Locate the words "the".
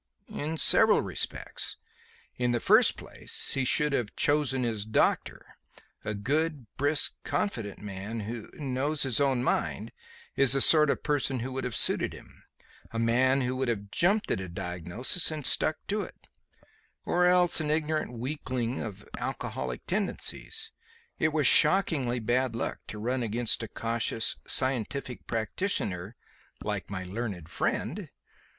2.53-2.59, 10.53-10.59